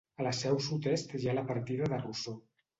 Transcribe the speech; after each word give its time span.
Al 0.21 0.29
seu 0.37 0.57
sud-est 0.67 1.15
hi 1.19 1.29
ha 1.29 1.37
la 1.41 1.45
partida 1.53 1.93
de 1.95 2.03
Rossor. 2.03 2.45